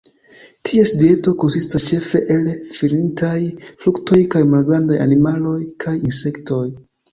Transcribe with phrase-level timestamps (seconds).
[0.69, 2.47] Ties dieto konsistas ĉefe el
[2.79, 3.35] falintaj
[3.85, 6.67] fruktoj kaj malgrandaj animaloj, kaj insektoj.